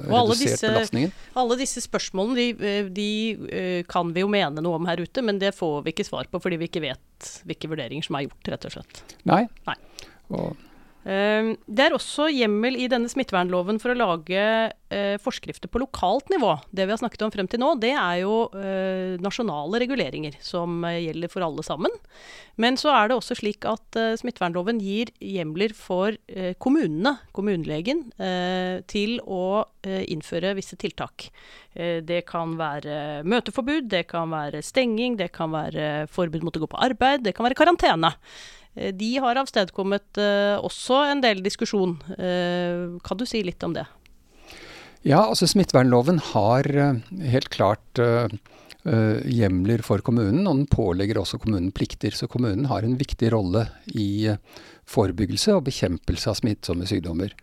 [0.07, 1.13] redusert disse, belastningen.
[1.37, 3.11] Alle disse spørsmålene de, eh, de,
[3.53, 6.31] eh, kan vi jo mene noe om her ute, men det får vi ikke svar
[6.33, 9.03] på fordi vi ikke vet hvilke vurderinger som er gjort, rett og slett.
[9.29, 9.43] Nei.
[9.69, 9.77] Nei.
[10.37, 10.57] Og
[11.07, 14.41] det er også hjemmel i denne smittevernloven for å lage
[14.91, 16.57] eh, forskrifter på lokalt nivå.
[16.75, 20.83] Det vi har snakket om frem til nå, det er jo eh, nasjonale reguleringer som
[20.89, 21.95] eh, gjelder for alle sammen.
[22.59, 26.17] Men så er det også slik at smittevernloven gir hjemler for
[26.63, 28.07] kommunene, kommunelegen,
[28.89, 31.29] til å innføre visse tiltak.
[31.77, 36.71] Det kan være møteforbud, det kan være stenging, det kan være forbud mot å gå
[36.73, 38.15] på arbeid, det kan være karantene.
[38.77, 41.97] Eh, de har avstedkommet uh, også en del diskusjon.
[42.19, 43.87] Uh, kan du si litt om det?
[45.07, 46.67] Ja, altså smittevernloven har
[47.31, 48.01] helt klart
[48.87, 52.15] hjemler for kommunen, og den pålegger også kommunen plikter.
[52.15, 54.33] Så kommunen har en viktig rolle i
[54.87, 57.35] forebyggelse og bekjempelse av smittsomme sykdommer.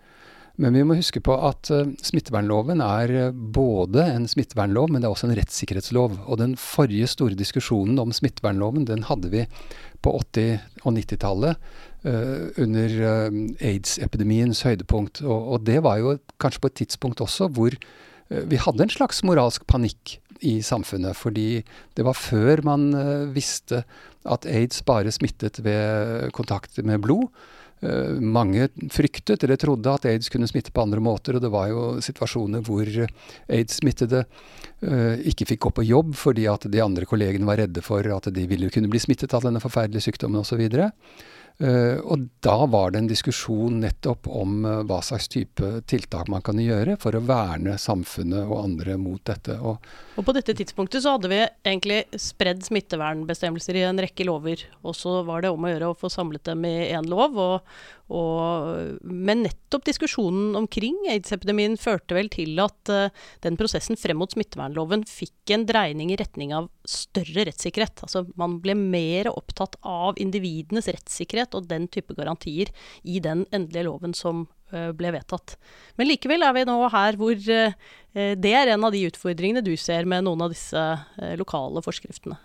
[0.59, 1.71] Men vi må huske på at
[2.03, 6.19] smittevernloven er både en smittevernlov, men det er også en rettssikkerhetslov.
[6.27, 9.47] Og den forrige store diskusjonen om smittevernloven, den hadde vi
[10.03, 11.69] på 80- og 90-tallet.
[12.03, 12.95] Uh, eh, under
[13.63, 15.21] aids-epidemiens høydepunkt.
[15.23, 17.77] Og, og, det var jo kanskje på et tidspunkt også hvor
[18.33, 21.15] vi hadde en slags moralsk panikk i samfunnet.
[21.15, 21.61] Fordi
[21.95, 22.89] det var før man
[23.35, 23.83] visste
[24.25, 27.29] at aids bare smittet ved kontakt med blod.
[27.83, 31.67] Eh, mange fryktet eller trodde at aids kunne smitte på andre måter, og det var
[31.67, 37.47] jo situasjoner hvor aids-smittede uh, ikke fikk gå på jobb fordi at de andre kollegene
[37.47, 40.63] var redde for at de ville kunne bli smittet av denne forferdelige sykdommen osv.
[41.61, 46.41] Uh, og da var det en diskusjon nettopp om uh, hva slags type tiltak man
[46.43, 49.59] kan gjøre for å verne samfunnet og andre mot dette.
[49.61, 49.85] Og,
[50.17, 54.65] og på dette tidspunktet så hadde vi egentlig spredd smittevernbestemmelser i en rekke lover.
[54.81, 57.37] Og så var det om å gjøre å få samlet dem i én lov.
[57.37, 57.75] Og,
[58.13, 63.07] og, men nettopp diskusjonen omkring aids-epidemien førte vel til at uh,
[63.45, 68.05] den prosessen frem mot smittevernloven fikk en dreining i retning av større rettssikkerhet.
[68.05, 72.69] Altså man ble mer opptatt av individenes rettssikkerhet og den type garantier
[73.01, 74.45] i den endelige loven som
[74.75, 75.57] uh, ble vedtatt.
[75.97, 79.73] Men likevel er vi nå her hvor uh, det er en av de utfordringene du
[79.79, 80.81] ser med noen av disse
[81.39, 82.37] lokale forskriftene.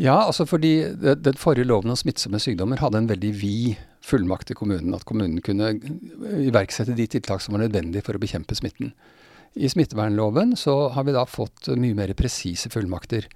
[0.00, 4.58] Ja, altså fordi den forrige loven om smittsomme sykdommer hadde en veldig vid fullmakt til
[4.58, 4.94] kommunen.
[4.96, 5.74] At kommunen kunne
[6.42, 8.92] iverksette de tiltak som var nødvendige for å bekjempe smitten.
[9.54, 13.28] I smittevernloven så har vi da fått mye mer presise fullmakter.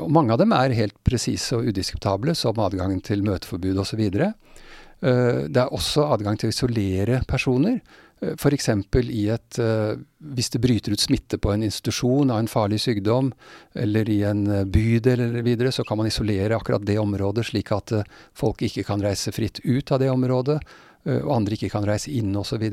[0.00, 4.02] Og mange av dem er helt presise og udiskutable, som adgangen til møteforbud osv.
[4.08, 7.80] Eh, det er også adgang til å isolere personer.
[8.20, 8.68] Eh, F.eks.
[9.10, 13.32] i et eh, Hvis det bryter ut smitte på en institusjon av en farlig sykdom,
[13.74, 17.72] eller i en eh, bydel eller videre, så kan man isolere akkurat det området, slik
[17.72, 17.94] at
[18.34, 20.60] folk ikke kan reise fritt ut av det området,
[21.08, 22.64] og andre ikke kan reise inn osv.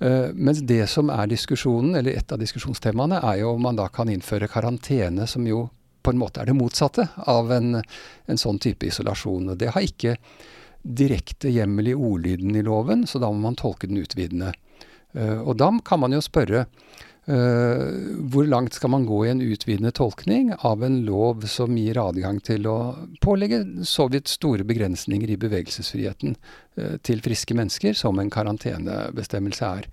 [0.00, 4.08] Mens det som er diskusjonen, eller et av diskusjonstemaene, er jo om man da kan
[4.08, 5.66] innføre karantene, som jo
[6.02, 9.52] på en måte er det motsatte av en, en sånn type isolasjon.
[9.52, 10.16] Og det har ikke
[10.82, 14.52] direkte hjemmel i ordlyden i loven, så da må man tolke den utvidende.
[15.16, 17.88] Uh, og da kan man jo spørre uh,
[18.32, 22.40] hvor langt skal man gå i en utvidende tolkning av en lov som gir adgang
[22.44, 22.78] til å
[23.24, 29.92] pålegge så vidt store begrensninger i bevegelsesfriheten uh, til friske mennesker, som en karantenebestemmelse er.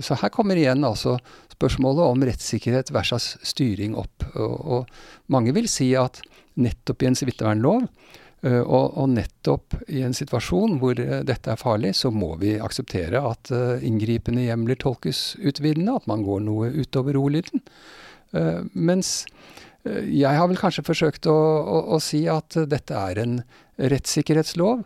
[0.00, 1.18] Så her kommer igjen altså
[1.52, 4.24] spørsmålet om rettssikkerhet versus styring opp.
[4.32, 6.22] Og, og mange vil si at
[6.56, 11.60] nettopp i en smittevernlov Eh, og, og, nettopp i en situasjon hvor eh, dette er
[11.60, 16.72] farlig, så må vi akseptere at uh, inngripende hjemler tolkes utvidende, at man går noe
[16.74, 17.64] utover ordlyden.
[18.74, 19.28] Mens
[19.86, 23.36] jeg har vel kanskje forsøkt å, å, å si at dette er en
[23.78, 24.80] rettssikkerhetslov.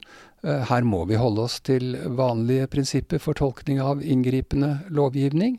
[0.69, 5.57] Her må vi holde oss til vanlige prinsipper for tolkning av inngripende lovgivning.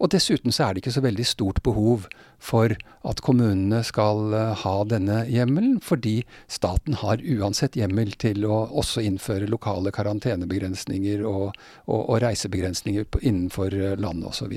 [0.00, 2.06] Og dessuten så er det ikke så veldig stort behov
[2.40, 2.72] for
[3.04, 9.04] at kommunene skal uh, ha denne hjemmelen, fordi staten har uansett hjemmel til å også
[9.04, 11.50] innføre lokale karantenebegrensninger og,
[11.84, 14.56] og, og reisebegrensninger innenfor uh, landet osv.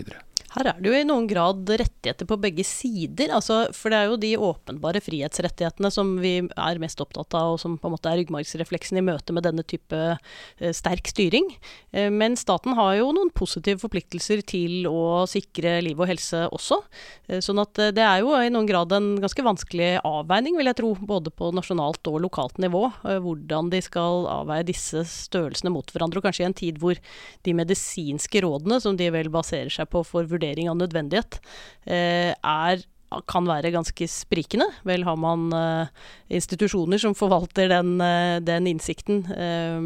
[0.53, 3.31] Her er det jo i noen grad rettigheter på begge sider.
[3.33, 7.61] Altså, for det er jo de åpenbare frihetsrettighetene som vi er mest opptatt av, og
[7.61, 11.49] som på en måte er ryggmargsrefleksen i møte med denne type eh, sterk styring.
[11.89, 16.83] Eh, men staten har jo noen positive forpliktelser til å sikre liv og helse også.
[17.31, 20.69] Eh, sånn at eh, det er jo i noen grad en ganske vanskelig avveining, vil
[20.69, 22.83] jeg tro, både på nasjonalt og lokalt nivå.
[23.09, 27.01] Eh, hvordan de skal avveie disse størrelsene mot hverandre, og kanskje i en tid hvor
[27.41, 31.39] de medisinske rådene, som de vel baserer seg på for vurdering vurdering av nødvendighet
[31.88, 32.84] eh, er
[33.29, 34.65] kan være ganske sprikende.
[34.88, 35.91] Vel har man uh,
[36.34, 39.77] institusjoner som forvalter den, uh, den innsikten uh,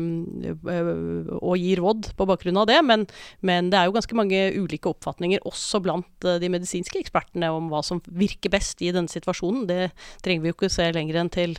[1.41, 3.03] og gir råd på bakgrunn av det, men,
[3.41, 7.83] men, det er jo ganske mange ulike oppfatninger også blant de medisinske ekspertene om hva
[7.83, 9.67] som virker best i denne situasjonen.
[9.67, 9.91] Det
[10.23, 11.57] trenger vi jo ikke se lenger enn til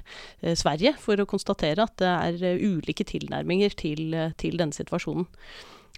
[0.57, 2.09] Sverige for å konstatere at det
[2.49, 5.29] er ulike tilnærminger til, til denne situasjonen.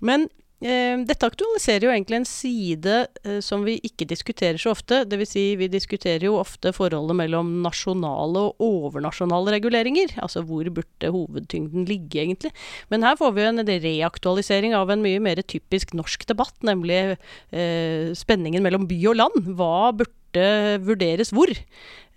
[0.02, 0.26] Men
[0.60, 5.02] dette aktualiserer jo egentlig en side eh, som vi ikke diskuterer så ofte.
[5.08, 5.30] Dvs.
[5.32, 10.12] Si vi diskuterer jo ofte forholdet mellom nasjonale og overnasjonale reguleringer.
[10.20, 12.52] Altså hvor burde hovedtyngden ligge, egentlig.
[12.92, 18.12] Men her får vi en reaktualisering av en mye mer typisk norsk debatt, nemlig eh,
[18.18, 19.50] spenningen mellom by og land.
[19.56, 20.46] Hva burde
[20.84, 21.50] vurderes hvor?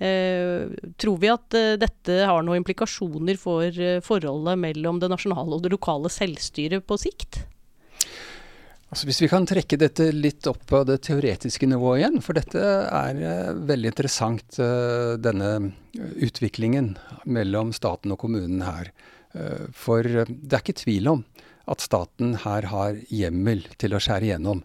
[0.04, 0.68] Eh,
[1.00, 5.64] tror vi at eh, dette har noen implikasjoner for eh, forholdet mellom det nasjonale og
[5.64, 7.46] det lokale selvstyret på sikt?
[8.94, 12.62] Altså Hvis vi kan trekke dette litt opp på det teoretiske nivået igjen, for dette
[12.62, 15.72] er uh, veldig interessant, uh, denne
[16.22, 16.92] utviklingen
[17.26, 18.92] mellom staten og kommunen her.
[19.74, 21.24] For det er ikke tvil om
[21.74, 24.62] at staten her har hjemmel til å skjære igjennom.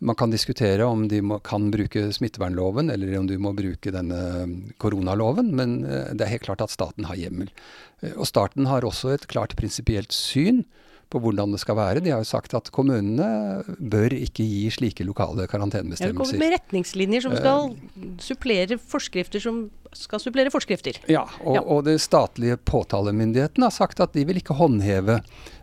[0.00, 4.22] Man kan diskutere om de må, kan bruke smittevernloven, eller om du må bruke denne
[4.80, 7.52] koronaloven, men det er helt klart at staten har hjemmel.
[8.14, 10.64] Og staten har også et klart prinsipielt syn
[11.12, 12.02] på hvordan det skal være.
[12.02, 16.34] De har jo sagt at kommunene bør ikke gi slike lokale karantenebestemmelser.
[16.34, 19.66] Ja, med retningslinjer som skal uh, supplere forskrifter som
[19.96, 20.98] skal supplere forskrifter.
[21.08, 21.62] Ja, og, ja.
[21.62, 25.20] og det statlige påtalemyndigheten har sagt at de vil ikke håndheve.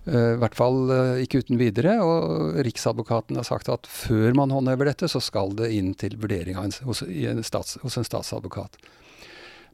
[0.08, 2.00] Uh, I hvert fall uh, ikke uten videre.
[2.00, 6.56] Og Riksadvokaten har sagt at før man håndhever dette, så skal det inn til vurdering
[6.56, 8.80] hos, en stats, hos, en statsadvokat.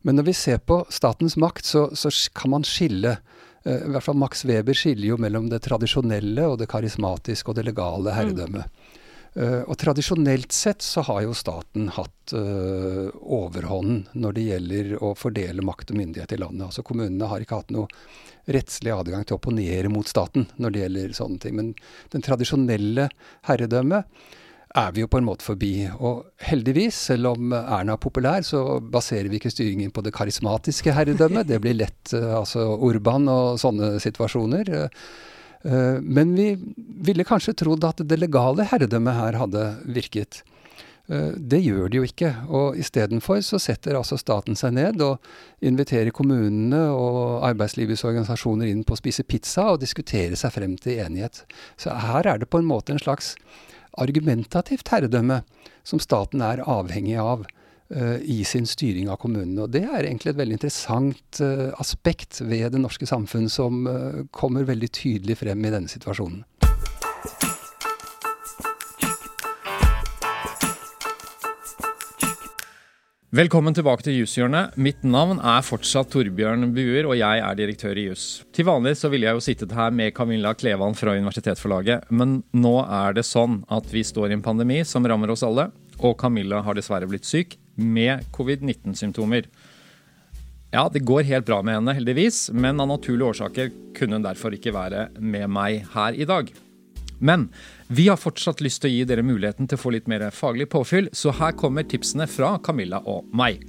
[0.01, 4.05] Men når vi ser på statens makt, så, så kan man skille Eh, i hvert
[4.05, 8.69] fall Max Weber skiller jo mellom det tradisjonelle og det karismatiske og det legale herredømmet.
[8.69, 8.95] Mm.
[9.37, 15.11] Uh, og Tradisjonelt sett så har jo staten hatt uh, overhånden når det gjelder å
[15.17, 16.65] fordele makt og myndighet i landet.
[16.65, 17.85] Altså Kommunene har ikke hatt noe
[18.49, 21.59] rettslig adgang til å opponere mot staten når det gjelder sånne ting.
[21.59, 21.71] Men
[22.15, 23.09] den tradisjonelle
[23.45, 24.09] herredømmet
[24.77, 25.73] er vi jo på en måte forbi.
[25.97, 30.93] Og heldigvis, selv om Erna er populær, så baserer vi ikke styringen på det karismatiske
[30.93, 31.49] herredømmet.
[31.49, 34.69] Det blir lett eh, altså Urban og sånne situasjoner.
[34.75, 36.53] Eh, men vi
[37.05, 40.43] ville kanskje trodd at det legale herredømmet her hadde virket.
[41.09, 42.29] Eh, det gjør det jo ikke.
[42.47, 45.17] Og istedenfor så setter altså staten seg ned og
[45.65, 51.01] inviterer kommunene og arbeidslivets organisasjoner inn på å spise pizza og diskutere seg frem til
[51.01, 51.43] enighet.
[51.79, 53.33] Så her er det på en måte en slags
[54.01, 55.41] argumentativt herredømme
[55.87, 59.65] som staten er avhengig av uh, i sin styring av kommunene.
[59.65, 64.25] Og Det er egentlig et veldig interessant uh, aspekt ved det norske samfunn som uh,
[64.31, 66.43] kommer veldig tydelig frem i denne situasjonen.
[73.29, 74.73] Velkommen tilbake til Jusshjørnet.
[74.81, 78.23] Mitt navn er fortsatt Torbjørn Buer, og jeg er direktør i Juss.
[78.57, 82.71] Til vanlig så ville jeg jo sittet her med Camilla Klevan fra Universitetsforlaget, men nå
[82.81, 85.67] er det sånn at vi står i en pandemi som rammer oss alle,
[86.01, 89.45] og Camilla har dessverre blitt syk med covid-19-symptomer.
[90.73, 94.57] Ja, det går helt bra med henne, heldigvis, men av naturlige årsaker kunne hun derfor
[94.57, 96.49] ikke være med meg her i dag.
[97.19, 97.49] Men
[97.87, 100.69] vi har fortsatt lyst til å gi dere muligheten til å få litt mer faglig
[100.71, 103.63] påfyll, så her kommer tipsene fra Camilla og meg.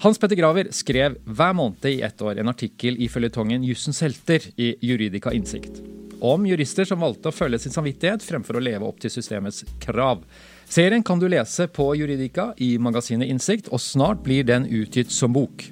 [0.00, 4.46] Hans Petter Graver skrev hver måned i ett år en artikkel i føljetongen Jussens helter
[4.56, 5.82] i Juridika Innsikt.
[6.24, 10.24] Om jurister som valgte å følge sin samvittighet fremfor å leve opp til systemets krav.
[10.68, 15.36] Serien kan du lese på Juridika i magasinet Innsikt, og snart blir den utgitt som
[15.36, 15.66] bok.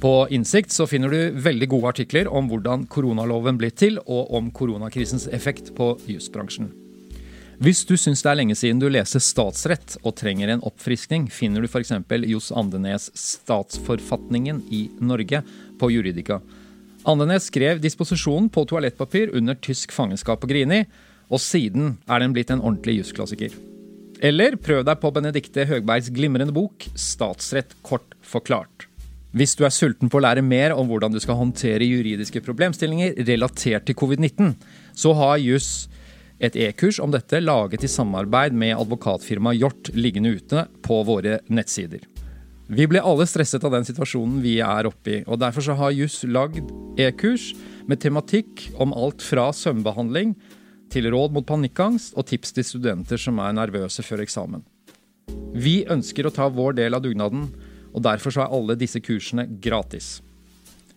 [0.00, 4.52] På Innsikt så finner du veldig gode artikler om hvordan koronaloven ble til, og om
[4.54, 6.68] koronakrisens effekt på jusbransjen.
[7.58, 11.64] Hvis du syns det er lenge siden du leser statsrett og trenger en oppfriskning, finner
[11.64, 11.90] du f.eks.
[12.30, 15.42] Johs Andenes 'Statsforfatningen i Norge'
[15.80, 16.38] på Juridika.
[17.02, 20.84] Andenes skrev disposisjonen på toalettpapir under tysk fangenskap på Grini,
[21.26, 23.50] og siden er den blitt en ordentlig jusklassiker.
[24.22, 28.86] Eller prøv deg på Benedicte Høgbergs glimrende bok 'Statsrett kort forklart'.
[29.36, 33.18] Hvis du er sulten på å lære mer om hvordan du skal håndtere juridiske problemstillinger
[33.28, 34.54] relatert til covid-19,
[34.96, 35.88] så har juss
[36.38, 42.04] Et e-kurs om dette laget i samarbeid med advokatfirmaet Hjort liggende ute på våre nettsider.
[42.70, 45.96] Vi ble alle stresset av den situasjonen vi er oppe i, og derfor så har
[45.96, 47.48] Juss lagd e-kurs
[47.90, 50.36] med tematikk om alt fra søvnbehandling
[50.94, 54.62] til råd mot panikkangst og tips til studenter som er nervøse før eksamen.
[55.58, 57.48] Vi ønsker å ta vår del av dugnaden,
[57.92, 60.18] og derfor så er alle disse kursene gratis.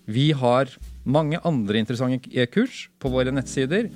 [0.06, 0.71] Vi har
[1.04, 3.89] mange andre interessante e-kurs på våre nettsider,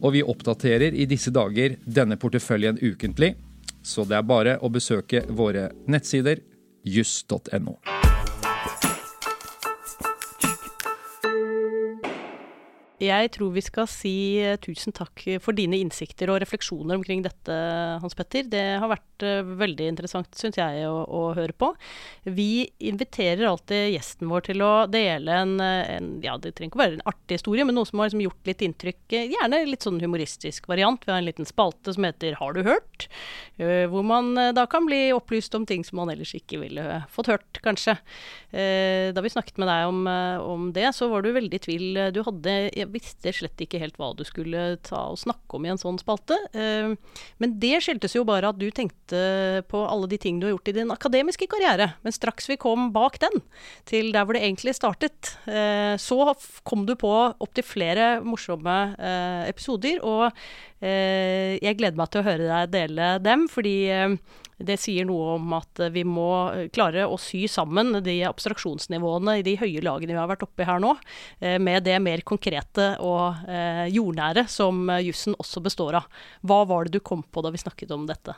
[0.00, 3.34] og vi oppdaterer i disse dager denne porteføljen ukentlig.
[3.82, 6.42] Så det er bare å besøke våre nettsider
[6.84, 7.78] juss.no.
[13.00, 17.54] Jeg tror vi skal si eh, tusen takk for dine innsikter og refleksjoner omkring dette,
[18.02, 18.44] Hans Petter.
[18.52, 21.70] Det har vært uh, veldig interessant, syns jeg, å, å, høre på.
[22.28, 26.82] Vi inviterer alltid gjesten vår til å dele en, en, ja, det trenger ikke å
[26.82, 29.16] være en artig historie, men noe som har liksom gjort litt inntrykk.
[29.32, 31.00] Gjerne litt sånn humoristisk variant.
[31.06, 33.08] Vi har en liten spalte som heter Har du hørt?
[33.60, 37.60] Hvor man da kan bli opplyst om ting som man ellers ikke ville fått hørt,
[37.64, 37.96] kanskje.
[38.52, 40.00] da vi snakket med deg om,
[40.40, 42.00] om, det, så var du veldig i tvil.
[42.16, 42.54] Du hadde
[42.92, 46.36] visste slett ikke helt hva du skulle ta og snakke om i en sånn spalte.
[46.54, 46.92] Eh,
[47.42, 49.20] men det skyldtes jo bare at du tenkte
[49.70, 51.92] på alle de ting du har gjort i din akademiske karriere.
[52.04, 53.42] Men straks vi kom bak den,
[53.88, 56.34] til der hvor det egentlig startet, eh, så
[56.66, 60.02] kom du på opptil flere morsomme eh, episoder.
[60.06, 60.30] Og
[60.80, 63.74] jeg gleder meg til å høre deg dele dem, fordi
[64.60, 69.44] det sier noe om at vi må eh, klare å sy sammen de abstraksjonsnivåene i
[69.46, 70.94] de høye lagene vi har vært oppe i her nå,
[71.40, 76.22] eh, med det mer konkrete og eh, jordnære som jussen også består av.
[76.44, 78.36] Hva var det du kom på da vi snakket om dette?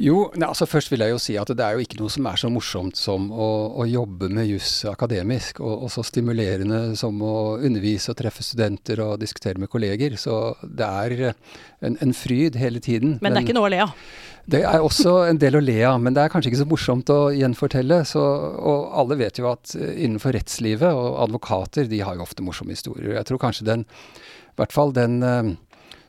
[0.00, 2.26] Jo, nei, altså Først vil jeg jo si at det er jo ikke noe som
[2.30, 3.48] er så morsomt som å,
[3.82, 9.02] å jobbe med juss akademisk, og, og, så stimulerende som å undervise og treffe studenter
[9.04, 10.16] og diskutere med kolleger.
[10.20, 13.18] Så det er en, en fryd hele tiden.
[13.20, 13.96] Men det er ikke noe å le av?
[14.42, 17.10] Det er også en del å le av, men det er kanskje ikke så morsomt
[17.14, 18.00] å gjenfortelle.
[18.08, 22.44] Så, og alle vet jo at eh, innenfor rettslivet, og advokater, de har jo ofte
[22.44, 23.14] morsomme historier.
[23.20, 25.52] Jeg tror kanskje den, i hvert fall den eh,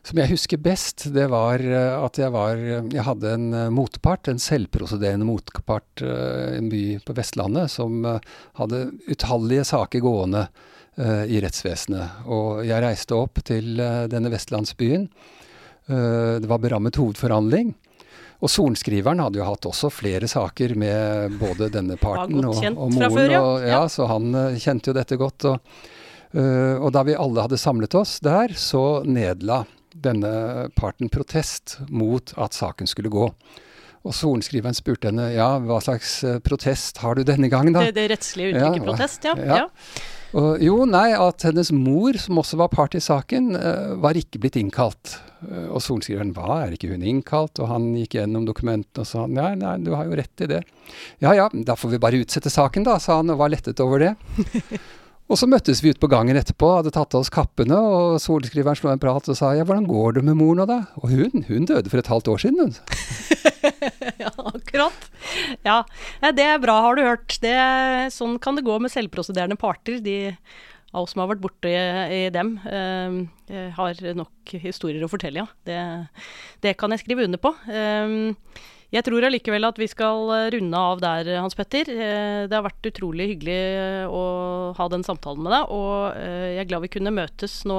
[0.03, 4.41] som jeg husker best, det var eh, at jeg var Jeg hadde en motpart, en
[4.41, 8.03] selvprosederende motpart i en by på Vestlandet, som
[8.59, 10.47] hadde utallige saker gående
[10.93, 12.27] i rettsvesenet.
[12.29, 13.79] Og jeg reiste opp til
[14.11, 15.07] denne vestlandsbyen.
[15.87, 17.71] det var berammet hovedforhandling.
[18.45, 23.17] Og sorenskriveren hadde jo hatt også flere saker med både denne parten og, og moren.
[23.17, 23.41] Før, ja.
[23.41, 25.47] Og, ja, så han kjente jo dette godt.
[25.49, 25.81] Og,
[26.37, 29.63] og, da vi alle hadde samlet oss der, så nedla
[30.03, 33.29] denne parten protest mot at saken skulle gå.
[34.03, 37.85] Og sorenskriveren spurte henne ja, hva slags uh, protest har du denne gangen, da?
[37.87, 39.35] Det, det rettslige uttrykket ja, protest, ja.
[39.47, 39.61] ja.
[40.33, 44.41] Og, jo, nei, at hennes mor, som også var part i saken, uh, var ikke
[44.43, 45.15] blitt innkalt.
[45.45, 47.61] Uh, og sorenskriveren hva, er ikke hun innkalt?
[47.63, 50.63] Og han gikk gjennom dokumentene og sa nei, nei, du har jo rett i det.
[51.23, 54.03] Ja ja, da får vi bare utsette saken da, sa han og var lettet over
[54.03, 54.13] det.
[55.31, 58.77] Og så møttes vi ute på gangen etterpå, hadde tatt av oss kappene, og sorenskriveren
[58.77, 60.81] slo en prat og sa ja, hvordan går det med mor nå da?
[60.99, 62.75] Og hun, hun døde for et halvt år siden, hun.
[64.23, 65.07] ja, akkurat.
[65.63, 65.79] Ja,
[66.35, 67.37] det er bra, har du hørt.
[67.41, 67.55] Det,
[68.13, 70.01] sånn kan det gå med selvprosederende parter.
[70.03, 70.35] De
[70.93, 71.79] av oss som har vært borte i,
[72.19, 75.47] i dem, eh, har nok historier å fortelle, ja.
[75.65, 75.79] Det,
[76.61, 77.55] det, kan jeg skrive under på.
[77.71, 78.61] Eh,
[78.93, 81.89] jeg tror allikevel at vi skal eh, runde av der, Hans Petter.
[81.89, 84.21] Eh, det har vært utrolig hyggelig eh, å
[84.77, 87.55] ha den samtalen med deg, og jeg er glad vi kunne møtes.
[87.69, 87.77] Nå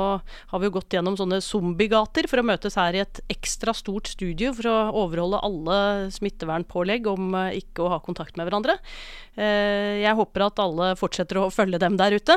[0.51, 4.11] har vi jo gått gjennom sånne zombiegater for å møtes her i et ekstra stort
[4.11, 5.79] studio for å overholde alle
[6.15, 8.77] smittevernpålegg om ikke å ha kontakt med hverandre.
[9.35, 12.37] Jeg håper at alle fortsetter å følge dem der ute.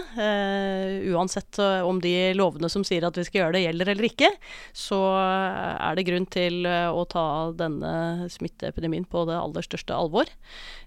[1.14, 4.32] Uansett om de lovene som sier at vi skal gjøre det, gjelder eller ikke,
[4.74, 10.30] så er det grunn til å ta denne smitte epidemien på det aller største alvor.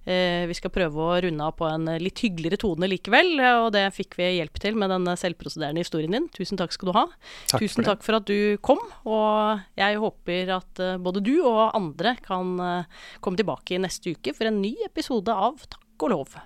[0.05, 3.87] Eh, vi skal prøve å runde av på en litt hyggeligere tone likevel, og det
[3.97, 6.29] fikk vi hjelp til med den selvprosederende historien din.
[6.37, 7.07] Tusen takk skal du ha.
[7.51, 11.71] Takk Tusen takk for at du kom, og jeg håper at uh, både du og
[11.77, 16.41] andre kan uh, komme tilbake neste uke for en ny episode av Takk og lov.